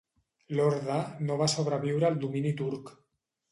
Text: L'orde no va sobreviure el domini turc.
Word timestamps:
L'orde 0.59 0.95
no 1.27 1.37
va 1.43 1.49
sobreviure 1.57 2.11
el 2.11 2.19
domini 2.25 2.57
turc. 2.65 2.93